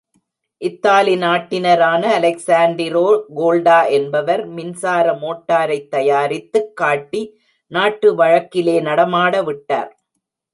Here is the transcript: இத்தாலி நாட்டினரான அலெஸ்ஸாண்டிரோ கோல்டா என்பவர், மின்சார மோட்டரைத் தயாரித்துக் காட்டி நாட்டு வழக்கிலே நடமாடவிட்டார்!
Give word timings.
இத்தாலி 0.61 1.15
நாட்டினரான 1.15 2.03
அலெஸ்ஸாண்டிரோ 2.13 3.03
கோல்டா 3.35 3.77
என்பவர், 3.89 4.43
மின்சார 4.55 5.13
மோட்டரைத் 5.21 5.87
தயாரித்துக் 5.89 6.73
காட்டி 6.75 7.21
நாட்டு 7.71 8.09
வழக்கிலே 8.15 8.77
நடமாடவிட்டார்! 8.81 9.93